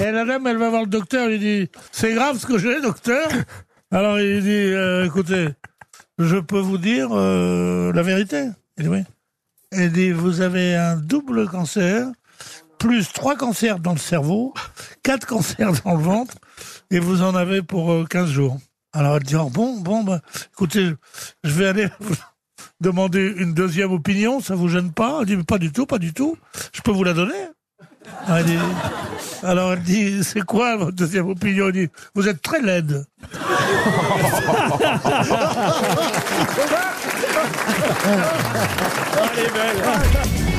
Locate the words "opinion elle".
31.28-31.72